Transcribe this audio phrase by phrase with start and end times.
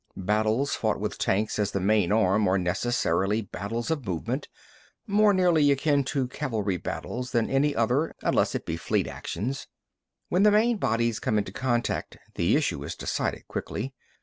[0.17, 4.47] Battles fought with tanks as the main arm are necessarily battles of movement,
[5.05, 9.67] more nearly akin to cavalry battles than any other unless it be fleet actions.
[10.27, 13.93] When the main bodies come into contact, the issue is decided quickly.